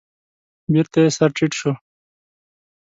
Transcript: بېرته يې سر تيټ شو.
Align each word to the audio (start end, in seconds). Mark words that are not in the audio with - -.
بېرته 0.71 0.97
يې 1.03 1.09
سر 1.17 1.29
تيټ 1.35 1.51
شو. 1.59 1.71